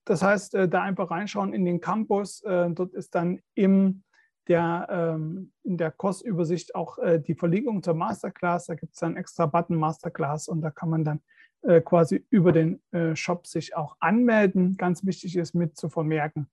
Das 0.04 0.22
heißt, 0.22 0.54
äh, 0.54 0.68
da 0.68 0.82
einfach 0.82 1.10
reinschauen 1.10 1.54
in 1.54 1.64
den 1.64 1.80
Campus. 1.80 2.42
Äh, 2.42 2.70
dort 2.70 2.92
ist 2.92 3.14
dann 3.14 3.40
im 3.54 4.02
der 4.48 4.86
ähm, 4.90 5.52
in 5.62 5.76
der 5.76 5.90
Kursübersicht 5.90 6.74
auch 6.74 6.98
äh, 6.98 7.20
die 7.20 7.34
Verlinkung 7.34 7.82
zur 7.82 7.94
Masterclass. 7.94 8.66
Da 8.66 8.74
gibt 8.74 8.94
es 8.94 9.00
dann 9.00 9.16
extra 9.16 9.46
Button 9.46 9.76
Masterclass 9.76 10.48
und 10.48 10.60
da 10.60 10.70
kann 10.70 10.90
man 10.90 11.04
dann 11.04 11.20
äh, 11.62 11.80
quasi 11.80 12.24
über 12.30 12.52
den 12.52 12.80
äh, 12.92 13.16
Shop 13.16 13.46
sich 13.46 13.76
auch 13.76 13.96
anmelden. 14.00 14.76
Ganz 14.76 15.04
wichtig 15.04 15.36
ist 15.36 15.54
mit 15.54 15.76
zu 15.76 15.88
vermerken, 15.88 16.48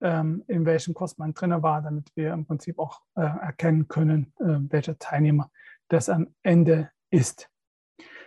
ähm, 0.00 0.44
in 0.48 0.66
welchem 0.66 0.94
Kurs 0.94 1.18
man 1.18 1.34
drin 1.34 1.62
war, 1.62 1.82
damit 1.82 2.10
wir 2.14 2.32
im 2.32 2.46
Prinzip 2.46 2.78
auch 2.78 3.00
äh, 3.16 3.22
erkennen 3.22 3.88
können, 3.88 4.32
äh, 4.38 4.58
welcher 4.70 4.98
Teilnehmer 4.98 5.50
das 5.88 6.08
am 6.08 6.28
Ende 6.42 6.90
ist. 7.10 7.50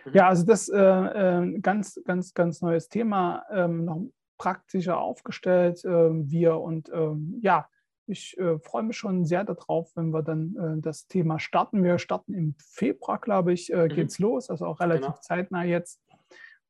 Mhm. 0.04 0.12
Ja, 0.14 0.28
also 0.28 0.44
das 0.44 0.68
äh, 0.68 0.78
äh, 0.78 1.58
ganz, 1.60 2.00
ganz, 2.04 2.34
ganz 2.34 2.62
neues 2.62 2.88
Thema, 2.88 3.44
ähm, 3.50 3.84
noch 3.84 4.02
praktischer 4.38 4.98
aufgestellt, 4.98 5.84
äh, 5.84 5.88
wir 5.88 6.58
und 6.58 6.90
ähm, 6.92 7.38
ja, 7.42 7.68
ich 8.06 8.38
äh, 8.38 8.58
freue 8.58 8.82
mich 8.82 8.96
schon 8.96 9.24
sehr 9.24 9.44
darauf, 9.44 9.94
wenn 9.96 10.10
wir 10.10 10.22
dann 10.22 10.56
äh, 10.56 10.80
das 10.80 11.06
Thema 11.06 11.38
starten. 11.38 11.82
Wir 11.82 11.98
starten 11.98 12.34
im 12.34 12.54
Februar, 12.58 13.18
glaube 13.18 13.52
ich, 13.52 13.72
äh, 13.72 13.88
geht 13.88 14.08
es 14.08 14.18
mhm. 14.18 14.24
los, 14.24 14.50
also 14.50 14.66
auch 14.66 14.80
relativ 14.80 15.06
genau. 15.06 15.20
zeitnah 15.20 15.64
jetzt. 15.64 16.00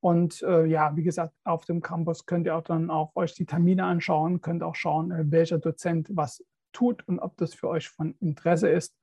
Und 0.00 0.42
äh, 0.42 0.66
ja, 0.66 0.94
wie 0.96 1.02
gesagt, 1.02 1.34
auf 1.44 1.64
dem 1.64 1.80
Campus 1.80 2.26
könnt 2.26 2.46
ihr 2.46 2.54
auch 2.54 2.62
dann 2.62 2.90
auch 2.90 3.16
euch 3.16 3.34
die 3.34 3.46
Termine 3.46 3.84
anschauen, 3.84 4.42
könnt 4.42 4.62
auch 4.62 4.74
schauen, 4.74 5.10
äh, 5.10 5.24
welcher 5.30 5.58
Dozent 5.58 6.08
was 6.12 6.44
tut 6.72 7.06
und 7.08 7.18
ob 7.20 7.36
das 7.38 7.54
für 7.54 7.68
euch 7.68 7.88
von 7.88 8.14
Interesse 8.20 8.68
ist. 8.68 8.94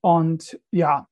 Und 0.00 0.60
ja, 0.70 1.08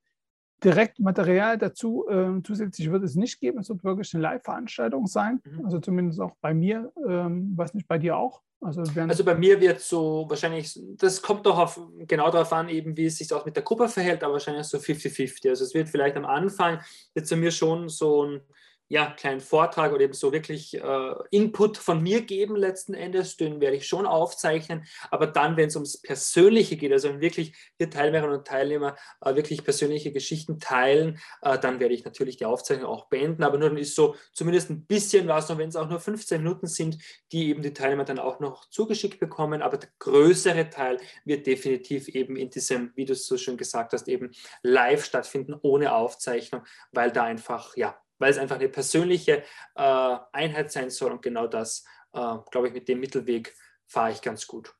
direkt 0.62 1.00
Material 1.00 1.58
dazu 1.58 2.06
äh, 2.08 2.40
zusätzlich 2.44 2.90
wird 2.90 3.02
es 3.02 3.16
nicht 3.16 3.40
geben. 3.40 3.58
Es 3.58 3.68
wird 3.68 3.82
wirklich 3.82 4.14
eine 4.14 4.22
Live-Veranstaltung 4.22 5.06
sein, 5.06 5.40
mhm. 5.44 5.64
also 5.64 5.80
zumindest 5.80 6.20
auch 6.20 6.36
bei 6.40 6.54
mir, 6.54 6.92
ähm, 7.08 7.56
weiß 7.56 7.74
nicht, 7.74 7.88
bei 7.88 7.98
dir 7.98 8.16
auch. 8.16 8.42
Also, 8.62 8.82
also, 8.82 9.24
bei 9.24 9.34
mir 9.34 9.58
wird 9.58 9.80
so 9.80 10.26
wahrscheinlich, 10.28 10.78
das 10.98 11.22
kommt 11.22 11.46
doch 11.46 11.58
auf, 11.58 11.80
genau 12.06 12.30
darauf 12.30 12.52
an, 12.52 12.68
eben 12.68 12.94
wie 12.94 13.06
es 13.06 13.16
sich 13.16 13.32
auch 13.32 13.46
mit 13.46 13.56
der 13.56 13.62
Gruppe 13.62 13.88
verhält, 13.88 14.22
aber 14.22 14.34
wahrscheinlich 14.34 14.66
so 14.66 14.76
50-50. 14.76 15.48
Also 15.48 15.64
es 15.64 15.72
wird 15.72 15.88
vielleicht 15.88 16.16
am 16.16 16.26
Anfang 16.26 16.78
jetzt 17.14 17.30
bei 17.30 17.36
mir 17.36 17.52
schon 17.52 17.88
so 17.88 18.24
ein 18.26 18.42
ja, 18.90 19.12
kleinen 19.16 19.40
Vortrag 19.40 19.92
oder 19.92 20.02
eben 20.02 20.14
so 20.14 20.32
wirklich 20.32 20.74
äh, 20.74 21.14
Input 21.30 21.78
von 21.78 22.02
mir 22.02 22.22
geben 22.22 22.56
letzten 22.56 22.92
Endes, 22.92 23.36
den 23.36 23.60
werde 23.60 23.76
ich 23.76 23.86
schon 23.86 24.04
aufzeichnen. 24.04 24.84
Aber 25.12 25.28
dann, 25.28 25.56
wenn 25.56 25.68
es 25.68 25.76
ums 25.76 26.02
Persönliche 26.02 26.76
geht, 26.76 26.90
also 26.90 27.08
wenn 27.08 27.20
wirklich 27.20 27.54
hier 27.78 27.88
Teilnehmerinnen 27.88 28.38
und 28.38 28.48
Teilnehmer 28.48 28.96
äh, 29.20 29.36
wirklich 29.36 29.62
persönliche 29.62 30.10
Geschichten 30.10 30.58
teilen, 30.58 31.20
äh, 31.40 31.56
dann 31.56 31.78
werde 31.78 31.94
ich 31.94 32.04
natürlich 32.04 32.36
die 32.36 32.46
Aufzeichnung 32.46 32.86
auch 32.86 33.06
beenden. 33.06 33.44
Aber 33.44 33.58
nur 33.58 33.68
dann 33.68 33.78
ist 33.78 33.94
so 33.94 34.16
zumindest 34.32 34.70
ein 34.70 34.84
bisschen 34.86 35.28
was, 35.28 35.48
und 35.50 35.58
wenn 35.58 35.68
es 35.68 35.76
auch 35.76 35.88
nur 35.88 36.00
15 36.00 36.42
Minuten 36.42 36.66
sind, 36.66 36.98
die 37.30 37.48
eben 37.48 37.62
die 37.62 37.72
Teilnehmer 37.72 38.04
dann 38.04 38.18
auch 38.18 38.40
noch 38.40 38.68
zugeschickt 38.70 39.20
bekommen. 39.20 39.62
Aber 39.62 39.78
der 39.78 39.90
größere 40.00 40.68
Teil 40.68 40.98
wird 41.24 41.46
definitiv 41.46 42.08
eben 42.08 42.34
in 42.34 42.50
diesem, 42.50 42.90
wie 42.96 43.04
du 43.04 43.12
es 43.12 43.24
so 43.24 43.36
schön 43.36 43.56
gesagt 43.56 43.92
hast, 43.92 44.08
eben 44.08 44.32
live 44.64 45.04
stattfinden, 45.04 45.54
ohne 45.62 45.94
Aufzeichnung, 45.94 46.62
weil 46.90 47.12
da 47.12 47.22
einfach, 47.22 47.76
ja, 47.76 47.96
weil 48.20 48.30
es 48.30 48.38
einfach 48.38 48.56
eine 48.56 48.68
persönliche 48.68 49.42
äh, 49.74 50.16
Einheit 50.32 50.70
sein 50.70 50.90
soll. 50.90 51.10
Und 51.10 51.22
genau 51.22 51.48
das, 51.48 51.84
äh, 52.12 52.36
glaube 52.52 52.68
ich, 52.68 52.74
mit 52.74 52.86
dem 52.86 53.00
Mittelweg 53.00 53.52
fahre 53.86 54.12
ich 54.12 54.22
ganz 54.22 54.46
gut. 54.46 54.72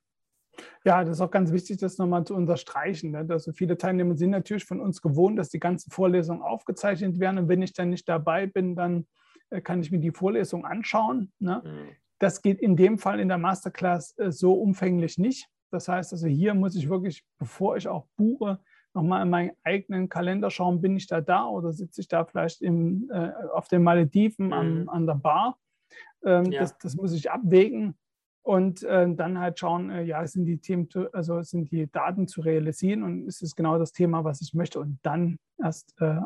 Ja, 0.85 1.03
das 1.03 1.17
ist 1.17 1.21
auch 1.21 1.31
ganz 1.31 1.53
wichtig, 1.53 1.79
das 1.79 1.99
nochmal 1.99 2.25
zu 2.25 2.35
unterstreichen. 2.35 3.13
Ne? 3.13 3.27
Also 3.29 3.53
viele 3.53 3.79
Teilnehmer 3.79 4.17
sind 4.17 4.31
natürlich 4.31 4.65
von 4.65 4.81
uns 4.81 5.01
gewohnt, 5.01 5.39
dass 5.39 5.49
die 5.49 5.59
ganzen 5.59 5.91
Vorlesungen 5.91 6.43
aufgezeichnet 6.43 7.19
werden. 7.19 7.39
Und 7.39 7.49
wenn 7.49 7.63
ich 7.63 7.73
dann 7.73 7.91
nicht 7.91 8.09
dabei 8.09 8.47
bin, 8.47 8.77
dann 8.77 9.07
äh, 9.49 9.61
kann 9.61 9.81
ich 9.81 9.91
mir 9.91 10.01
die 10.01 10.13
Vorlesung 10.13 10.65
anschauen. 10.65 11.33
Ne? 11.39 11.63
Mhm. 11.65 11.97
Das 12.19 12.43
geht 12.43 12.61
in 12.61 12.77
dem 12.77 12.99
Fall 12.99 13.21
in 13.21 13.29
der 13.29 13.39
Masterclass 13.39 14.17
äh, 14.19 14.31
so 14.31 14.53
umfänglich 14.53 15.17
nicht. 15.19 15.49
Das 15.71 15.89
heißt 15.89 16.13
also, 16.13 16.27
hier 16.27 16.55
muss 16.55 16.75
ich 16.75 16.91
wirklich, 16.91 17.25
bevor 17.39 17.77
ich 17.77 17.89
auch 17.89 18.07
buche, 18.17 18.61
nochmal 18.95 19.23
in 19.23 19.31
meinen 19.31 19.53
eigenen 19.63 20.09
Kalender 20.09 20.51
schauen, 20.51 20.81
bin 20.81 20.97
ich 20.97 21.07
da 21.07 21.21
da 21.21 21.47
oder 21.47 21.73
sitze 21.73 22.01
ich 22.01 22.09
da 22.09 22.25
vielleicht 22.25 22.63
im, 22.63 23.09
äh, 23.13 23.33
auf 23.53 23.69
den 23.69 23.83
Malediven 23.83 24.47
mhm. 24.47 24.53
an, 24.53 24.89
an 24.89 25.07
der 25.07 25.15
Bar. 25.15 25.59
Ähm, 26.25 26.47
ja. 26.47 26.61
das, 26.61 26.77
das, 26.79 26.97
muss 26.97 27.13
ich 27.13 27.31
abwägen 27.31 27.97
und 28.43 28.83
äh, 28.83 29.13
dann 29.15 29.39
halt 29.39 29.59
schauen, 29.59 29.91
äh, 29.91 30.03
ja, 30.03 30.27
sind 30.27 30.45
die 30.45 30.59
Themen, 30.59 30.89
also 31.13 31.43
sind 31.43 31.71
die 31.73 31.91
Daten 31.91 32.29
zu 32.29 32.43
realisieren 32.43 33.03
und 33.03 33.27
ist 33.27 33.43
es 33.43 33.57
genau 33.57 33.79
das 33.79 33.93
Thema, 33.93 34.25
was 34.25 34.43
ich 34.43 34.53
möchte 34.55 34.81
und 34.81 34.99
dann 35.03 35.39
erst 35.63 35.95
äh, 36.01 36.17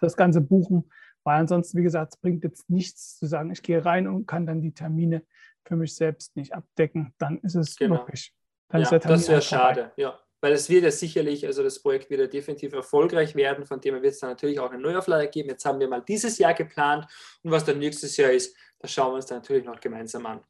das 0.00 0.16
Ganze 0.16 0.40
buchen, 0.40 0.90
weil 1.22 1.40
ansonsten, 1.40 1.78
wie 1.78 1.82
gesagt, 1.82 2.14
es 2.14 2.20
bringt 2.20 2.44
jetzt 2.44 2.70
nichts 2.70 3.18
zu 3.18 3.26
sagen, 3.26 3.50
ich 3.50 3.62
gehe 3.62 3.84
rein 3.84 4.08
und 4.08 4.26
kann 4.26 4.46
dann 4.46 4.62
die 4.62 4.72
Termine 4.72 5.22
für 5.66 5.76
mich 5.76 5.94
selbst 5.94 6.36
nicht 6.36 6.54
abdecken. 6.54 7.12
Dann 7.18 7.38
ist 7.38 7.56
es 7.56 7.76
genau. 7.76 7.96
wirklich, 7.96 8.32
dann 8.68 8.80
ja, 8.80 8.84
ist 8.84 8.90
der 8.92 9.00
Termin 9.00 9.18
Das 9.18 9.28
wäre 9.28 9.42
schade, 9.42 9.92
ja 9.96 10.18
weil 10.40 10.52
es 10.52 10.68
wird 10.68 10.84
ja 10.84 10.90
sicherlich, 10.90 11.46
also 11.46 11.62
das 11.62 11.80
Projekt 11.82 12.10
wird 12.10 12.20
ja 12.20 12.26
definitiv 12.26 12.72
erfolgreich 12.72 13.34
werden, 13.34 13.64
von 13.64 13.80
dem 13.80 13.94
wird 13.94 14.06
es 14.06 14.20
dann 14.20 14.30
natürlich 14.30 14.60
auch 14.60 14.70
eine 14.70 14.82
Neuauflage 14.82 15.28
geben. 15.28 15.48
Jetzt 15.48 15.64
haben 15.64 15.80
wir 15.80 15.88
mal 15.88 16.02
dieses 16.06 16.38
Jahr 16.38 16.54
geplant 16.54 17.06
und 17.42 17.50
was 17.50 17.64
dann 17.64 17.78
nächstes 17.78 18.16
Jahr 18.16 18.30
ist, 18.30 18.56
das 18.78 18.92
schauen 18.92 19.12
wir 19.12 19.16
uns 19.16 19.26
dann 19.26 19.38
natürlich 19.38 19.64
noch 19.64 19.80
gemeinsam 19.80 20.26
an. 20.26 20.40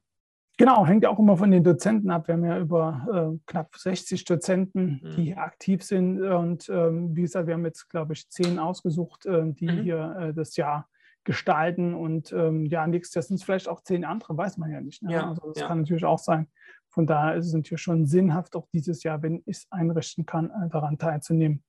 Genau, 0.58 0.86
hängt 0.86 1.04
auch 1.04 1.18
immer 1.18 1.36
von 1.36 1.50
den 1.50 1.62
Dozenten 1.62 2.10
ab. 2.10 2.28
Wir 2.28 2.34
haben 2.34 2.44
ja 2.44 2.58
über 2.58 3.34
äh, 3.34 3.38
knapp 3.46 3.76
60 3.76 4.24
Dozenten, 4.24 5.00
mhm. 5.02 5.10
die 5.10 5.24
hier 5.24 5.38
aktiv 5.38 5.82
sind. 5.82 6.22
Und 6.22 6.68
ähm, 6.70 7.14
wie 7.14 7.22
gesagt, 7.22 7.46
wir 7.46 7.54
haben 7.54 7.66
jetzt, 7.66 7.90
glaube 7.90 8.14
ich, 8.14 8.28
zehn 8.30 8.58
ausgesucht, 8.58 9.26
äh, 9.26 9.52
die 9.52 9.66
mhm. 9.66 9.82
hier 9.82 10.16
äh, 10.18 10.34
das 10.34 10.56
Jahr 10.56 10.88
gestalten. 11.24 11.92
Und 11.94 12.32
ähm, 12.32 12.64
ja, 12.64 12.86
nächstes 12.86 13.14
Jahr 13.14 13.22
sind 13.22 13.36
es 13.36 13.44
vielleicht 13.44 13.68
auch 13.68 13.82
zehn 13.82 14.06
andere, 14.06 14.34
weiß 14.34 14.56
man 14.56 14.70
ja 14.70 14.80
nicht. 14.80 15.02
Ne? 15.02 15.12
Ja, 15.12 15.28
also 15.28 15.52
das 15.52 15.60
ja. 15.60 15.68
kann 15.68 15.80
natürlich 15.80 16.06
auch 16.06 16.18
sein. 16.18 16.48
Von 16.96 17.06
daher 17.06 17.34
ist 17.34 17.48
es 17.48 17.52
natürlich 17.52 17.82
schon 17.82 18.06
sinnhaft, 18.06 18.56
auch 18.56 18.66
dieses 18.72 19.02
Jahr, 19.02 19.20
wenn 19.20 19.42
ich 19.44 19.58
es 19.58 19.66
einrichten 19.68 20.24
kann, 20.24 20.46
äh, 20.50 20.70
daran 20.70 20.96
teilzunehmen. 20.96 21.62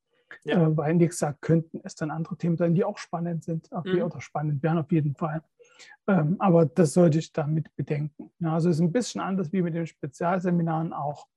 Ja. 0.46 0.64
Äh, 0.64 0.78
weil, 0.78 0.98
wie 1.00 1.08
gesagt, 1.08 1.42
könnten 1.42 1.82
es 1.84 1.96
dann 1.96 2.12
andere 2.12 2.38
Themen 2.38 2.56
sein, 2.56 2.74
die 2.74 2.86
auch 2.86 2.98
spannend 2.98 3.44
sind, 3.44 3.70
auch 3.74 3.84
mhm. 3.84 4.04
oder 4.04 4.22
spannend 4.22 4.64
wären 4.64 4.78
auf 4.78 4.90
jeden 4.90 5.16
Fall. 5.16 5.44
Ähm, 6.08 6.38
aber 6.40 6.66
das 6.66 6.94
sollte 6.94 7.20
ich 7.20 7.34
damit 7.34 7.76
bedenken. 7.76 8.32
Ja, 8.40 8.54
also 8.54 8.70
es 8.70 8.78
ist 8.78 8.82
ein 8.82 8.94
bisschen 8.94 9.20
anders 9.20 9.52
wie 9.52 9.62
mit 9.62 9.76
den 9.76 9.86
Spezialseminaren 9.86 10.94
auch. 10.94 11.28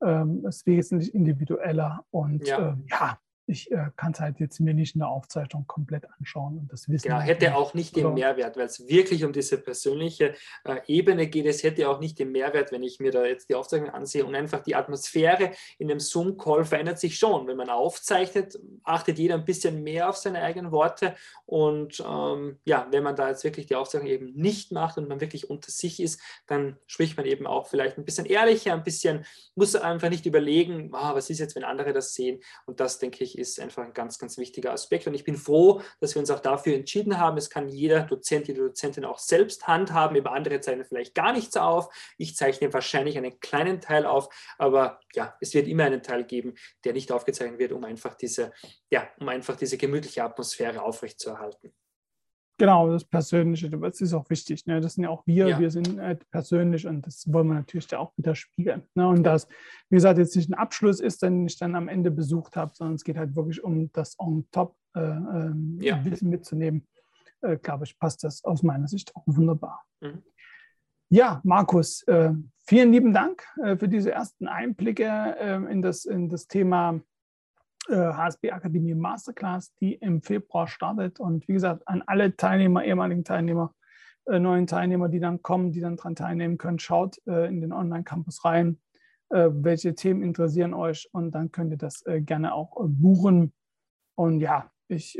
Ähm, 0.00 0.44
es 0.46 0.58
ist 0.58 0.66
wesentlich 0.68 1.12
individueller 1.12 2.04
und 2.12 2.46
ja, 2.46 2.70
äh, 2.70 2.74
ja 2.90 3.18
ich 3.46 3.70
äh, 3.72 3.90
kann 3.96 4.12
es 4.12 4.20
halt 4.20 4.38
jetzt 4.38 4.60
mir 4.60 4.72
nicht 4.72 4.94
in 4.94 5.00
der 5.00 5.08
Aufzeichnung 5.08 5.66
komplett 5.66 6.04
anschauen 6.18 6.58
und 6.58 6.72
das 6.72 6.88
wissen. 6.88 7.08
Genau, 7.08 7.20
hätte 7.20 7.56
auch 7.56 7.74
nicht 7.74 7.96
den 7.96 8.14
Mehrwert, 8.14 8.56
weil 8.56 8.66
es 8.66 8.88
wirklich 8.88 9.24
um 9.24 9.32
diese 9.32 9.58
persönliche 9.58 10.34
äh, 10.64 10.76
Ebene 10.86 11.26
geht. 11.26 11.46
Es 11.46 11.62
hätte 11.62 11.88
auch 11.88 12.00
nicht 12.00 12.18
den 12.18 12.30
Mehrwert, 12.30 12.70
wenn 12.72 12.82
ich 12.82 13.00
mir 13.00 13.10
da 13.10 13.24
jetzt 13.24 13.48
die 13.48 13.54
Aufzeichnung 13.54 13.90
ansehe 13.90 14.24
und 14.24 14.34
einfach 14.34 14.62
die 14.62 14.76
Atmosphäre 14.76 15.50
in 15.78 15.88
dem 15.88 15.98
Zoom-Call 15.98 16.64
verändert 16.64 17.00
sich 17.00 17.18
schon. 17.18 17.46
Wenn 17.46 17.56
man 17.56 17.68
aufzeichnet, 17.68 18.58
achtet 18.84 19.18
jeder 19.18 19.34
ein 19.34 19.44
bisschen 19.44 19.82
mehr 19.82 20.08
auf 20.08 20.16
seine 20.16 20.42
eigenen 20.42 20.70
Worte 20.70 21.16
und 21.44 22.02
ähm, 22.08 22.58
ja, 22.64 22.86
wenn 22.90 23.02
man 23.02 23.16
da 23.16 23.28
jetzt 23.28 23.44
wirklich 23.44 23.66
die 23.66 23.74
Aufzeichnung 23.74 24.08
eben 24.08 24.32
nicht 24.34 24.72
macht 24.72 24.98
und 24.98 25.08
man 25.08 25.20
wirklich 25.20 25.50
unter 25.50 25.70
sich 25.70 26.00
ist, 26.00 26.20
dann 26.46 26.78
spricht 26.86 27.16
man 27.16 27.26
eben 27.26 27.46
auch 27.46 27.66
vielleicht 27.66 27.98
ein 27.98 28.04
bisschen 28.04 28.26
ehrlicher, 28.26 28.72
ein 28.72 28.84
bisschen, 28.84 29.24
muss 29.54 29.74
einfach 29.74 30.10
nicht 30.10 30.26
überlegen, 30.26 30.90
ah, 30.92 31.14
was 31.14 31.28
ist 31.28 31.40
jetzt, 31.40 31.56
wenn 31.56 31.64
andere 31.64 31.92
das 31.92 32.14
sehen 32.14 32.40
und 32.66 32.80
das 32.80 32.98
denke 32.98 33.24
ich 33.24 33.31
ich, 33.32 33.38
ist 33.38 33.60
einfach 33.60 33.82
ein 33.84 33.92
ganz, 33.92 34.18
ganz 34.18 34.38
wichtiger 34.38 34.72
Aspekt. 34.72 35.06
Und 35.06 35.14
ich 35.14 35.24
bin 35.24 35.36
froh, 35.36 35.80
dass 36.00 36.14
wir 36.14 36.20
uns 36.20 36.30
auch 36.30 36.40
dafür 36.40 36.74
entschieden 36.74 37.18
haben. 37.18 37.36
Es 37.36 37.50
kann 37.50 37.68
jeder 37.68 38.02
Dozent, 38.02 38.48
jede 38.48 38.62
Dozentin 38.62 39.04
auch 39.04 39.18
selbst 39.18 39.66
handhaben. 39.66 40.16
Über 40.16 40.32
andere 40.32 40.60
zeichnen 40.60 40.84
vielleicht 40.84 41.14
gar 41.14 41.32
nichts 41.32 41.56
auf. 41.56 41.92
Ich 42.18 42.36
zeichne 42.36 42.72
wahrscheinlich 42.72 43.16
einen 43.16 43.40
kleinen 43.40 43.80
Teil 43.80 44.06
auf, 44.06 44.28
aber 44.58 45.00
ja, 45.14 45.36
es 45.40 45.54
wird 45.54 45.68
immer 45.68 45.84
einen 45.84 46.02
Teil 46.02 46.24
geben, 46.24 46.54
der 46.84 46.92
nicht 46.92 47.12
aufgezeichnet 47.12 47.58
wird, 47.58 47.72
um 47.72 47.84
einfach 47.84 48.14
diese, 48.14 48.52
ja, 48.90 49.08
um 49.18 49.28
einfach 49.28 49.56
diese 49.56 49.78
gemütliche 49.78 50.24
Atmosphäre 50.24 50.82
aufrechtzuerhalten. 50.82 51.72
Genau, 52.62 52.88
das 52.92 53.04
Persönliche, 53.04 53.68
das 53.70 54.00
ist 54.00 54.14
auch 54.14 54.30
wichtig. 54.30 54.66
Ne? 54.66 54.80
Das 54.80 54.94
sind 54.94 55.02
ja 55.02 55.10
auch 55.10 55.26
wir, 55.26 55.48
ja. 55.48 55.58
wir 55.58 55.68
sind 55.72 55.98
äh, 55.98 56.16
persönlich 56.30 56.86
und 56.86 57.04
das 57.04 57.24
wollen 57.32 57.48
wir 57.48 57.54
natürlich 57.54 57.88
da 57.88 57.98
auch 57.98 58.16
wieder 58.16 58.36
spiegeln. 58.36 58.84
Ne? 58.94 59.08
Und 59.08 59.24
das, 59.24 59.48
wie 59.90 59.96
gesagt, 59.96 60.16
jetzt 60.16 60.36
nicht 60.36 60.48
ein 60.48 60.54
Abschluss 60.54 61.00
ist, 61.00 61.24
den 61.24 61.44
ich 61.44 61.58
dann 61.58 61.74
am 61.74 61.88
Ende 61.88 62.12
besucht 62.12 62.56
habe, 62.56 62.70
sondern 62.72 62.94
es 62.94 63.02
geht 63.02 63.18
halt 63.18 63.34
wirklich 63.34 63.64
um 63.64 63.90
das 63.90 64.16
On-Top 64.16 64.76
äh, 64.94 65.00
äh, 65.00 65.52
ja. 65.80 66.04
Wissen 66.04 66.28
mitzunehmen. 66.28 66.86
Äh, 67.40 67.56
glaube 67.56 67.82
ich, 67.82 67.98
passt 67.98 68.22
das 68.22 68.44
aus 68.44 68.62
meiner 68.62 68.86
Sicht 68.86 69.10
auch 69.16 69.24
wunderbar. 69.26 69.82
Mhm. 70.00 70.22
Ja, 71.08 71.40
Markus, 71.42 72.04
äh, 72.04 72.30
vielen 72.64 72.92
lieben 72.92 73.12
Dank 73.12 73.42
äh, 73.64 73.76
für 73.76 73.88
diese 73.88 74.12
ersten 74.12 74.46
Einblicke 74.46 75.66
in, 75.68 75.82
das, 75.82 76.04
in 76.04 76.28
das 76.28 76.46
Thema 76.46 77.00
HSB 77.88 78.48
äh, 78.48 78.50
Akademie 78.52 78.94
Masterclass, 78.94 79.74
die 79.80 79.94
im 79.94 80.22
Februar 80.22 80.68
startet. 80.68 81.20
Und 81.20 81.46
wie 81.48 81.54
gesagt, 81.54 81.86
an 81.86 82.02
alle 82.06 82.36
Teilnehmer, 82.36 82.84
ehemaligen 82.84 83.24
Teilnehmer, 83.24 83.74
äh, 84.26 84.38
neuen 84.38 84.66
Teilnehmer, 84.66 85.08
die 85.08 85.20
dann 85.20 85.42
kommen, 85.42 85.72
die 85.72 85.80
dann 85.80 85.96
daran 85.96 86.14
teilnehmen 86.14 86.58
können, 86.58 86.78
schaut 86.78 87.18
äh, 87.26 87.48
in 87.48 87.60
den 87.60 87.72
Online-Campus 87.72 88.44
rein, 88.44 88.80
äh, 89.30 89.48
welche 89.50 89.94
Themen 89.94 90.22
interessieren 90.22 90.74
euch 90.74 91.08
und 91.12 91.32
dann 91.32 91.50
könnt 91.50 91.72
ihr 91.72 91.78
das 91.78 92.04
äh, 92.06 92.20
gerne 92.20 92.54
auch 92.54 92.76
äh, 92.76 92.88
buchen. 92.88 93.52
Und 94.14 94.40
ja, 94.40 94.70
ich 94.88 95.18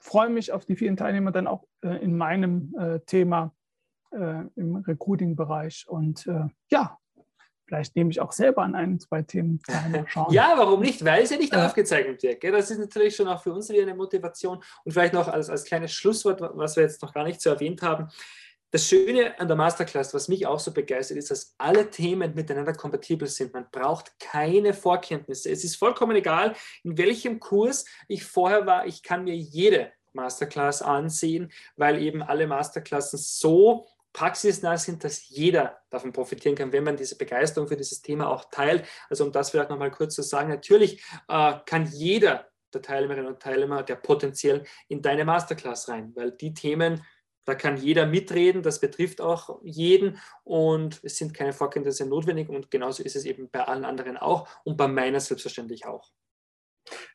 freue 0.00 0.30
mich 0.30 0.50
auf 0.50 0.64
die 0.64 0.74
vielen 0.74 0.96
Teilnehmer 0.96 1.30
dann 1.30 1.46
auch 1.46 1.64
in 1.80 2.16
meinem 2.16 2.74
Thema 3.06 3.54
im 4.10 4.82
Recruiting-Bereich. 4.84 5.86
Und 5.88 6.28
ja, 6.72 6.98
Vielleicht 7.70 7.94
nehme 7.94 8.10
ich 8.10 8.20
auch 8.20 8.32
selber 8.32 8.62
an 8.62 8.74
ein, 8.74 8.98
zwei 8.98 9.22
Themen 9.22 9.62
teil. 9.62 10.04
Schauen. 10.08 10.32
ja, 10.32 10.54
warum 10.56 10.80
nicht? 10.80 11.04
Weil 11.04 11.22
es 11.22 11.30
ja 11.30 11.36
nicht 11.36 11.52
ja. 11.52 11.66
aufgezeichnet 11.66 12.20
wird. 12.20 12.40
Gell? 12.40 12.50
Das 12.50 12.68
ist 12.68 12.78
natürlich 12.78 13.14
schon 13.14 13.28
auch 13.28 13.40
für 13.40 13.52
uns 13.52 13.68
wieder 13.68 13.82
eine 13.82 13.94
Motivation. 13.94 14.60
Und 14.84 14.90
vielleicht 14.90 15.14
noch 15.14 15.28
als, 15.28 15.48
als 15.48 15.64
kleines 15.64 15.92
Schlusswort, 15.92 16.40
was 16.40 16.74
wir 16.74 16.82
jetzt 16.82 17.00
noch 17.00 17.14
gar 17.14 17.22
nicht 17.22 17.40
so 17.40 17.48
erwähnt 17.50 17.80
haben. 17.82 18.08
Das 18.72 18.88
Schöne 18.88 19.38
an 19.38 19.46
der 19.46 19.56
Masterclass, 19.56 20.12
was 20.14 20.26
mich 20.26 20.48
auch 20.48 20.58
so 20.58 20.72
begeistert, 20.72 21.16
ist, 21.16 21.30
dass 21.30 21.54
alle 21.58 21.90
Themen 21.90 22.34
miteinander 22.34 22.72
kompatibel 22.72 23.28
sind. 23.28 23.54
Man 23.54 23.66
braucht 23.70 24.18
keine 24.18 24.74
Vorkenntnisse. 24.74 25.48
Es 25.48 25.62
ist 25.62 25.76
vollkommen 25.76 26.16
egal, 26.16 26.56
in 26.82 26.98
welchem 26.98 27.38
Kurs 27.38 27.84
ich 28.08 28.24
vorher 28.24 28.66
war. 28.66 28.84
Ich 28.84 29.04
kann 29.04 29.22
mir 29.22 29.36
jede 29.36 29.92
Masterclass 30.12 30.82
ansehen, 30.82 31.52
weil 31.76 32.02
eben 32.02 32.20
alle 32.20 32.48
Masterklassen 32.48 33.20
so 33.20 33.86
praxisnah 34.12 34.76
sind, 34.76 35.04
dass 35.04 35.28
jeder 35.28 35.80
davon 35.90 36.12
profitieren 36.12 36.56
kann, 36.56 36.72
wenn 36.72 36.84
man 36.84 36.96
diese 36.96 37.16
Begeisterung 37.16 37.68
für 37.68 37.76
dieses 37.76 38.02
Thema 38.02 38.28
auch 38.28 38.46
teilt. 38.50 38.84
Also 39.08 39.24
um 39.24 39.32
das 39.32 39.50
vielleicht 39.50 39.70
nochmal 39.70 39.90
kurz 39.90 40.14
zu 40.14 40.22
sagen, 40.22 40.48
natürlich 40.48 41.02
äh, 41.28 41.54
kann 41.66 41.86
jeder 41.86 42.50
der 42.72 42.82
Teilnehmerinnen 42.82 43.28
und 43.28 43.40
Teilnehmer, 43.40 43.82
der 43.82 43.96
potenziell 43.96 44.64
in 44.88 45.02
deine 45.02 45.24
Masterclass 45.24 45.88
rein, 45.88 46.12
weil 46.14 46.32
die 46.32 46.54
Themen, 46.54 47.04
da 47.44 47.54
kann 47.54 47.76
jeder 47.76 48.06
mitreden, 48.06 48.62
das 48.62 48.80
betrifft 48.80 49.20
auch 49.20 49.60
jeden 49.64 50.18
und 50.44 51.00
es 51.02 51.16
sind 51.16 51.34
keine 51.34 51.52
Vorkenntnisse 51.52 52.06
notwendig 52.06 52.48
und 52.48 52.70
genauso 52.70 53.02
ist 53.02 53.16
es 53.16 53.24
eben 53.24 53.50
bei 53.50 53.64
allen 53.64 53.84
anderen 53.84 54.16
auch 54.16 54.48
und 54.64 54.76
bei 54.76 54.86
meiner 54.88 55.20
selbstverständlich 55.20 55.86
auch. 55.86 56.12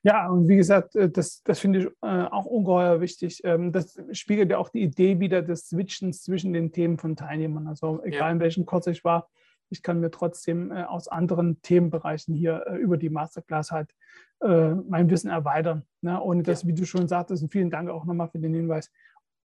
Ja, 0.04 0.30
und 0.30 0.48
wie 0.48 0.56
gesagt, 0.56 0.96
äh, 0.96 1.10
das, 1.10 1.42
das 1.44 1.60
finde 1.60 1.80
ich 1.80 1.86
äh, 2.02 2.24
auch 2.24 2.46
ungeheuer 2.46 3.02
wichtig. 3.02 3.42
Ähm, 3.44 3.72
das 3.72 4.00
spiegelt 4.12 4.52
ja 4.52 4.58
auch 4.58 4.70
die 4.70 4.82
Idee 4.82 5.20
wieder 5.20 5.42
des 5.42 5.70
Switchens 5.70 6.24
zwischen 6.24 6.54
den 6.54 6.72
Themen 6.72 6.98
von 6.98 7.16
Teilnehmern. 7.16 7.68
Also 7.68 8.02
egal 8.04 8.20
ja. 8.20 8.32
in 8.32 8.40
welchem 8.40 8.66
Kurs 8.66 8.88
ich 8.88 9.04
war, 9.04 9.30
ich 9.70 9.82
kann 9.82 10.00
mir 10.00 10.12
trotzdem 10.12 10.72
äh, 10.72 10.84
aus 10.84 11.08
anderen 11.08 11.62
Themenbereichen 11.62 12.36
hier 12.36 12.66
über 12.80 12.98
die 12.98 13.10
Masterclass 13.10 13.72
halt 13.72 13.94
mein 14.42 15.10
Wissen 15.10 15.30
erweitern. 15.30 15.86
Ne? 16.02 16.22
Ohne 16.22 16.44
dass, 16.44 16.68
wie 16.68 16.74
du 16.74 16.86
schon 16.86 17.08
sagtest, 17.08 17.42
und 17.42 17.54
vielen 17.54 17.70
Dank 17.70 17.90
auch 17.90 18.04
nochmal 18.04 18.28
für 18.28 18.38
den 18.38 18.54
Hinweis, 18.54 18.92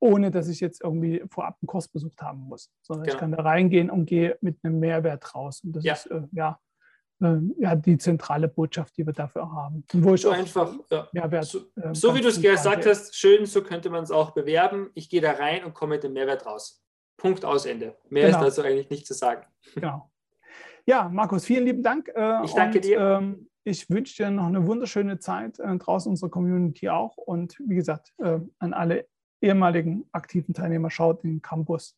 ohne 0.01 0.31
dass 0.31 0.49
ich 0.49 0.59
jetzt 0.61 0.83
irgendwie 0.83 1.23
vorab 1.31 1.59
einen 1.61 1.67
Kurs 1.67 1.87
besucht 1.87 2.23
haben 2.23 2.41
muss, 2.41 2.71
sondern 2.81 3.05
genau. 3.05 3.15
ich 3.15 3.21
kann 3.21 3.33
da 3.33 3.43
reingehen 3.43 3.91
und 3.91 4.07
gehe 4.07 4.39
mit 4.41 4.57
einem 4.63 4.81
Mehrwert 4.81 5.35
raus. 5.35 5.61
Und 5.63 5.77
das 5.77 5.85
ja. 5.85 5.93
ist 5.93 6.11
ja, 6.33 6.59
ja 7.59 7.75
die 7.77 7.99
zentrale 7.99 8.49
Botschaft, 8.49 8.97
die 8.97 9.07
wir 9.07 9.13
dafür 9.13 9.51
haben. 9.53 9.85
Und 9.93 10.05
wo 10.05 10.15
ich 10.15 10.23
so 10.23 10.31
einfach, 10.31 10.73
ja. 10.91 11.09
Mehrwert, 11.13 11.45
so, 11.45 11.59
äh, 11.77 11.95
so 11.95 12.15
wie 12.15 12.21
du 12.21 12.29
es 12.29 12.41
gesagt 12.41 12.87
hast, 12.87 13.15
schön, 13.15 13.47
so 13.47 13.63
könnte 13.63 13.91
man 13.91 14.03
es 14.03 14.11
auch 14.11 14.31
bewerben. 14.31 14.91
Ich 14.95 15.09
gehe 15.11 15.21
da 15.21 15.33
rein 15.33 15.65
und 15.65 15.75
komme 15.75 15.95
mit 15.95 16.05
dem 16.05 16.15
Mehrwert 16.15 16.47
raus. 16.47 16.83
Punkt 17.17 17.45
aus 17.45 17.67
Ende. 17.67 17.97
Mehr 18.09 18.27
genau. 18.27 18.39
ist 18.39 18.59
dazu 18.59 18.63
eigentlich 18.63 18.91
nicht 18.91 19.07
zu 19.07 19.15
sagen. 19.15 19.45
Genau. 19.75 20.11
Ja, 20.87 21.09
Markus, 21.09 21.45
vielen 21.45 21.67
lieben 21.67 21.83
Dank. 21.83 22.09
Äh, 22.09 22.45
ich 22.45 22.55
danke 22.55 22.79
und, 22.79 22.85
dir. 22.85 22.99
Ähm, 22.99 23.51
ich 23.65 23.91
wünsche 23.91 24.17
dir 24.17 24.31
noch 24.31 24.47
eine 24.47 24.67
wunderschöne 24.67 25.19
Zeit 25.19 25.59
äh, 25.59 25.77
draußen 25.77 26.11
unserer 26.11 26.31
Community 26.31 26.89
auch. 26.89 27.17
Und 27.19 27.59
wie 27.67 27.75
gesagt, 27.75 28.13
äh, 28.19 28.41
an 28.59 28.73
alle 28.73 29.07
ehemaligen 29.43 30.09
aktiven 30.13 30.55
Teilnehmer, 30.55 30.91
schaut 30.91 31.25
in 31.25 31.31
den 31.31 31.43
Campus. 31.43 31.97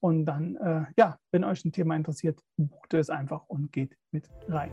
Und 0.00 0.26
dann, 0.26 0.56
äh, 0.56 0.84
ja, 0.96 1.18
wenn 1.32 1.44
euch 1.44 1.64
ein 1.64 1.72
Thema 1.72 1.96
interessiert, 1.96 2.40
bucht 2.56 2.94
es 2.94 3.10
einfach 3.10 3.44
und 3.48 3.72
geht 3.72 3.96
mit 4.12 4.28
rein. 4.48 4.70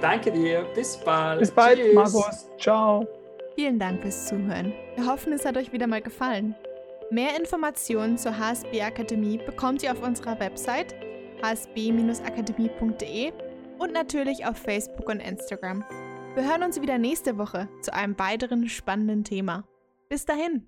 Danke 0.00 0.32
dir. 0.32 0.66
Bis 0.74 0.96
bald. 0.96 1.40
Bis 1.40 1.50
bald, 1.50 1.78
Tschüss. 1.78 1.94
Markus. 1.94 2.50
Ciao. 2.58 3.06
Vielen 3.54 3.78
Dank 3.78 4.02
fürs 4.02 4.26
Zuhören. 4.26 4.72
Wir 4.96 5.06
hoffen, 5.06 5.32
es 5.32 5.44
hat 5.44 5.56
euch 5.56 5.72
wieder 5.72 5.86
mal 5.86 6.02
gefallen. 6.02 6.54
Mehr 7.10 7.38
Informationen 7.38 8.18
zur 8.18 8.38
HSB 8.38 8.82
Akademie 8.82 9.38
bekommt 9.38 9.82
ihr 9.82 9.92
auf 9.92 10.02
unserer 10.02 10.38
Website 10.40 10.94
hsb-akademie.de 11.42 13.32
und 13.78 13.92
natürlich 13.92 14.44
auf 14.44 14.58
Facebook 14.58 15.08
und 15.08 15.20
Instagram. 15.20 15.84
Wir 16.34 16.48
hören 16.48 16.62
uns 16.62 16.80
wieder 16.80 16.98
nächste 16.98 17.38
Woche 17.38 17.68
zu 17.80 17.92
einem 17.94 18.18
weiteren 18.18 18.68
spannenden 18.68 19.24
Thema. 19.24 19.64
Bis 20.08 20.24
dahin! 20.24 20.67